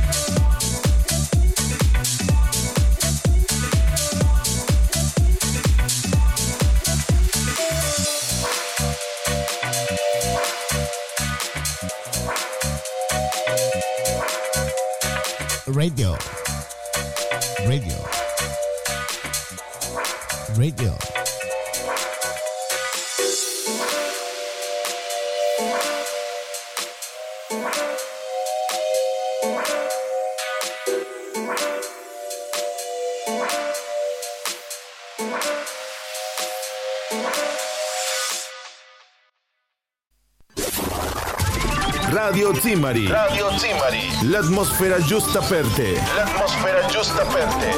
Radio 42.10 42.54
Zimari. 42.56 43.08
Radio 43.08 43.58
Zimari. 43.58 44.30
L'atmosfera 44.30 45.00
giusta 45.02 45.42
per 45.42 45.66
te. 45.68 45.94
L'atmosfera 46.16 46.86
giusta 46.88 47.24
per 47.26 47.46
te. 47.56 47.70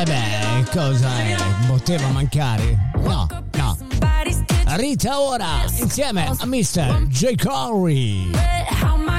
Eh 0.00 0.04
beh, 0.04 0.70
cosa 0.70 1.18
è? 1.18 1.36
Poteva 1.66 2.08
mancare? 2.08 2.90
No, 2.96 3.28
no. 3.52 3.76
Rita 4.76 5.20
ora 5.20 5.64
insieme 5.76 6.26
a 6.26 6.46
Mr. 6.46 7.06
J. 7.08 7.34
Corey. 7.36 8.30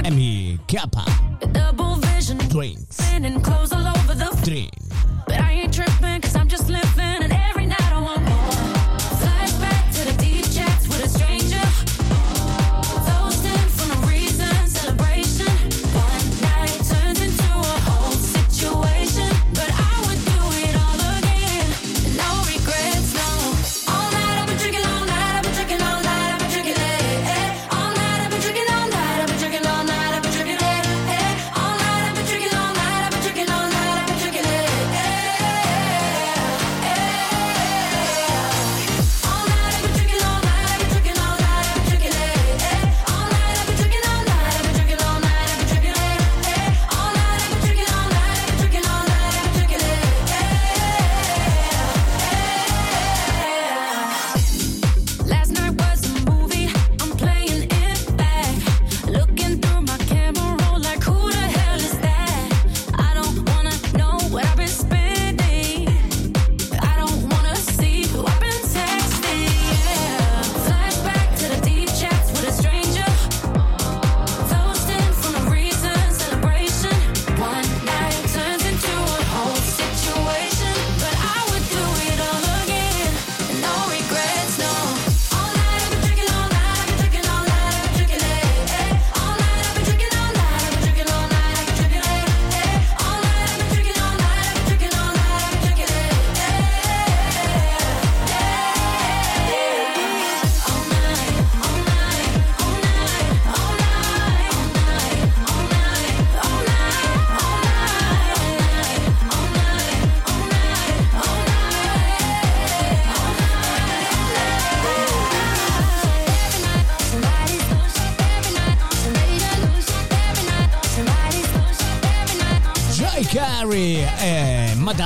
Amy 0.03 0.59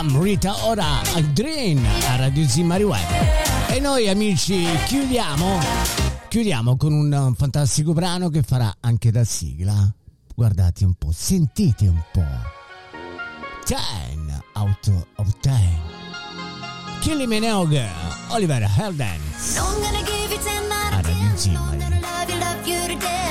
Madame 0.08 0.24
Rita 0.24 0.66
Ora 0.66 1.02
Dream 1.34 1.86
a 2.10 2.16
Radio 2.16 2.48
Zimari 2.48 2.84
Web. 2.84 3.08
E 3.68 3.80
noi 3.80 4.08
amici 4.08 4.66
chiudiamo, 4.86 5.60
chiudiamo 6.30 6.78
con 6.78 6.94
un 6.94 7.34
fantastico 7.36 7.94
brano 7.94 8.30
che 8.30 8.42
farà 8.42 8.74
anche 8.80 9.12
da 9.12 9.24
sigla. 9.26 9.94
Guardate 10.34 10.86
un 10.86 10.94
po', 10.94 11.12
sentite 11.12 11.88
un 11.88 12.02
po'. 12.12 12.24
10 13.66 13.80
out 14.54 14.92
of 15.16 15.28
10. 15.42 15.62
Kylie 17.02 17.28
Minogue, 17.28 17.86
Oliver 18.30 18.64
Heldens. 18.64 19.56
I'm 19.58 19.82
gonna 19.82 20.04
give 20.04 20.34
you 20.34 20.40
10 20.42 20.72
out 20.72 20.94
A 20.94 21.02
Radio 21.02 21.28
10. 21.28 21.38
Zimari. 21.38 21.86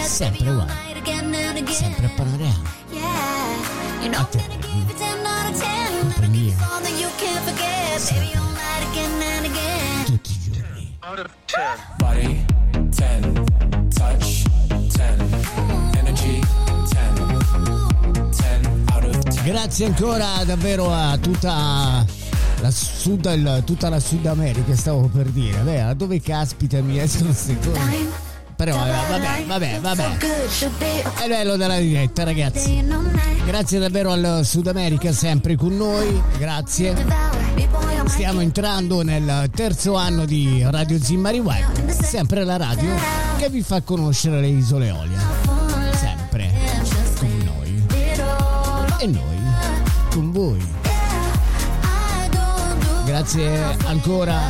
Sempre 0.05 0.51
uguale. 0.51 0.75
Sempre 1.73 2.07
a 2.07 2.11
panorama. 2.11 2.75
A 4.19 4.25
te. 4.25 4.57
You 7.07 7.13
can't 7.19 7.45
forget. 7.45 8.11
Baby, 8.11 8.35
all 8.37 8.53
night 8.53 8.83
again 8.91 9.23
and 9.23 9.45
again. 9.47 10.05
Tutti 10.07 10.33
i 10.33 10.51
giorni. 10.51 10.99
Body 11.99 12.45
10, 12.91 13.45
touch 13.95 14.43
10, 14.69 15.23
energy 15.99 16.41
10, 16.89 18.31
10 18.31 18.85
out 18.93 19.05
of 19.05 19.23
10. 19.23 19.43
Grazie 19.45 19.87
ancora 19.87 20.45
davvero 20.45 20.93
a 20.93 21.17
tutta 21.19 22.05
la 22.61 22.71
Sud, 22.71 23.25
il- 23.27 23.63
tutta 23.65 23.89
la 23.89 24.01
Sud 24.01 24.27
America, 24.27 24.75
stavo 24.75 25.09
per 25.09 25.27
dire. 25.29 25.59
Beh, 25.61 25.95
dove 25.97 26.21
caspita 26.21 26.81
mi 26.83 26.99
escono 26.99 27.27
queste 27.31 27.57
cose? 27.59 28.26
Però 28.57 28.75
eh, 28.87 28.91
vabbè, 28.91 29.45
vabbè, 29.47 29.81
vabbè. 29.81 30.17
È 30.17 31.29
bello 31.29 31.57
della 31.57 31.79
diretta, 31.79 32.25
ragazzi. 32.25 32.83
Grazie 33.45 33.79
davvero 33.79 34.13
al 34.13 34.41
Sud 34.45 34.67
America, 34.67 35.13
sempre 35.13 35.57
con 35.57 35.77
noi. 35.77 36.23
Grazie. 36.39 36.95
Stiamo 38.07 38.41
entrando 38.41 39.03
nel 39.03 39.51
terzo 39.55 39.95
anno 39.97 40.25
di 40.25 40.65
Radio 40.65 40.99
Zimmari 40.99 41.39
Web, 41.39 41.91
sempre 41.91 42.45
la 42.45 42.57
radio 42.57 42.95
che 43.37 43.51
vi 43.51 43.63
fa 43.63 43.83
conoscere 43.83 44.41
le 44.41 44.49
isole 44.49 44.91
Olia. 44.91 45.21
Sempre 45.95 46.51
con 47.19 47.39
noi. 47.45 47.87
E 49.01 49.07
noi 49.07 49.39
con 50.11 50.33
voi. 50.33 50.67
Grazie 53.05 53.77
ancora 53.85 54.41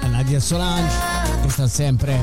a 0.00 0.06
Nadia 0.06 0.40
Solange 0.40 1.11
che 1.42 1.48
sta 1.50 1.66
sempre 1.68 2.12
I'm 2.14 2.20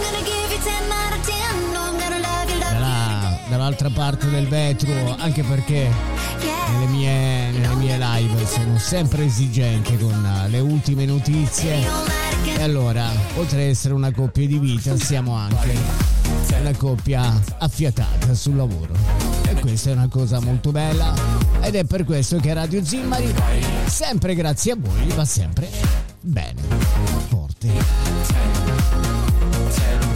gonna 0.00 0.22
give 0.24 0.52
you 0.52 0.60
10 0.62 0.90
out 0.90 1.12
of 1.12 1.26
10. 1.26 1.72
No, 1.72 1.80
I'm 1.88 1.98
gonna 1.98 2.18
love 2.18 2.50
you, 2.50 2.58
love 2.58 2.72
dalla- 2.72 3.38
dall'altra 3.48 3.90
parte 3.90 4.30
del 4.30 4.48
vetro, 4.48 5.16
anche 5.18 5.42
perché 5.42 5.90
nelle 6.72 6.86
mie, 6.86 7.50
nelle 7.50 7.74
mie 7.74 7.98
live 7.98 8.46
sono 8.46 8.78
sempre 8.78 9.24
esigente 9.24 9.98
con 9.98 10.46
le 10.48 10.58
ultime 10.60 11.04
notizie. 11.04 11.84
E 12.44 12.62
allora, 12.62 13.08
oltre 13.36 13.62
ad 13.62 13.68
essere 13.68 13.94
una 13.94 14.10
coppia 14.12 14.46
di 14.46 14.58
vita, 14.58 14.96
siamo 14.96 15.34
anche 15.34 15.76
una 16.60 16.74
coppia 16.76 17.40
affiatata 17.58 18.34
sul 18.34 18.56
lavoro. 18.56 18.94
E 19.48 19.54
questa 19.60 19.90
è 19.90 19.92
una 19.92 20.08
cosa 20.08 20.40
molto 20.40 20.70
bella. 20.70 21.12
Ed 21.60 21.74
è 21.74 21.84
per 21.84 22.04
questo 22.04 22.38
che 22.38 22.52
Radio 22.54 22.84
Zimmari, 22.84 23.32
sempre 23.86 24.34
grazie 24.34 24.72
a 24.72 24.76
voi, 24.78 25.06
va 25.14 25.24
sempre 25.24 25.68
bene, 26.20 26.60
forte. 27.28 28.01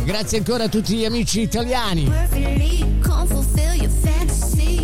Grazie 0.06 0.38
ancora 0.38 0.64
a 0.64 0.68
tutti 0.68 0.94
gli 0.94 1.04
amici 1.04 1.40
italiani. 1.40 2.08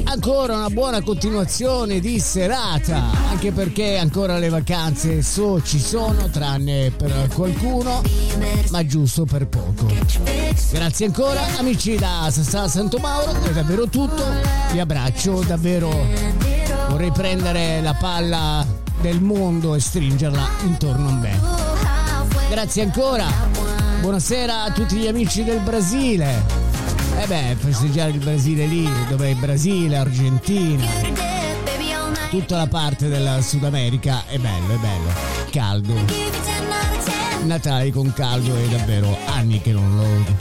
Ancora 0.03 0.57
una 0.57 0.69
buona 0.69 1.01
continuazione 1.01 2.01
di 2.01 2.19
serata, 2.19 3.05
anche 3.31 3.53
perché 3.53 3.99
ancora 3.99 4.39
le 4.39 4.49
vacanze 4.49 5.23
so 5.23 5.63
ci 5.63 5.79
sono, 5.79 6.29
tranne 6.29 6.91
per 6.91 7.29
qualcuno, 7.37 8.03
ma 8.71 8.85
giusto 8.85 9.25
per 9.25 9.47
poco. 9.47 9.87
Grazie 10.73 11.07
ancora 11.07 11.41
amici 11.57 11.95
da 11.95 12.29
Sassà 12.29 12.67
Santo 12.67 12.99
Mauro, 12.99 13.45
è 13.45 13.53
davvero 13.53 13.87
tutto, 13.87 14.25
vi 14.73 14.81
abbraccio, 14.81 15.45
davvero 15.47 16.05
vorrei 16.89 17.13
prendere 17.13 17.81
la 17.81 17.95
palla 17.95 18.67
del 19.01 19.21
mondo 19.21 19.77
e 19.77 19.81
stringerla 19.81 20.49
intorno 20.65 21.09
a 21.09 21.13
me. 21.13 21.41
Grazie 22.51 22.83
ancora, 22.83 23.27
buonasera 24.03 24.65
a 24.65 24.73
tutti 24.73 24.97
gli 24.97 25.07
amici 25.07 25.45
del 25.45 25.61
Brasile. 25.61 26.43
Eh 27.21 27.27
beh, 27.29 27.55
festeggiare 27.57 28.11
il 28.11 28.19
Brasile 28.19 28.67
lì, 28.67 28.91
dove 29.09 29.31
è 29.31 29.35
Brasile, 29.35 29.97
Argentina, 29.97 30.85
tutta 32.29 32.57
la 32.57 32.67
parte 32.67 33.07
del 33.07 33.39
Sud 33.45 33.63
America 33.63 34.25
è 34.27 34.39
bello, 34.39 34.75
è 34.75 34.77
bello, 34.79 35.13
caldo. 35.53 35.95
Natale 37.45 37.93
con 37.93 38.13
caldo 38.13 38.57
è 38.57 38.67
davvero 38.67 39.17
anni 39.27 39.61
che 39.61 39.71
non 39.71 39.97
lo... 39.97 40.41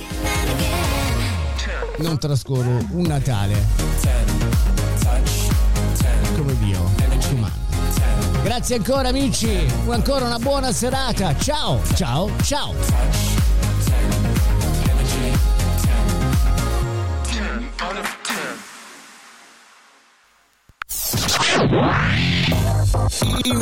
Non 2.03 2.17
trascorro 2.17 2.83
un 2.89 3.03
Natale 3.03 3.63
come 6.35 6.57
Dio 6.57 6.89
comanda. 7.29 7.59
Grazie 8.43 8.77
ancora 8.77 9.09
amici, 9.09 9.67
ancora 9.87 10.25
una 10.25 10.39
buona 10.39 10.71
serata, 10.71 11.37
ciao, 11.37 11.79
ciao, 11.93 12.31
ciao. 12.41 13.30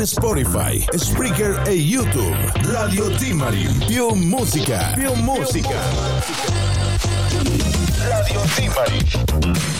Spotify, 0.04 0.84
Spreaker 0.96 1.62
e 1.66 1.72
YouTube. 1.72 2.36
Radio 2.64 3.10
Timari. 3.16 3.66
Più 3.86 4.10
musica. 4.14 4.92
Più 4.94 5.12
musica. 5.14 5.78
Radio 8.08 8.40
Timari. 8.54 9.70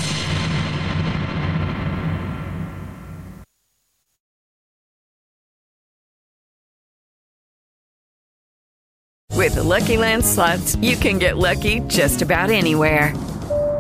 With 9.37 9.55
the 9.55 9.63
Lucky 9.63 9.97
Land 9.97 10.25
slots, 10.25 10.77
you 10.77 10.97
can 10.97 11.19
get 11.19 11.39
lucky 11.39 11.81
just 11.89 12.21
about 12.21 12.51
anywhere. 12.51 13.15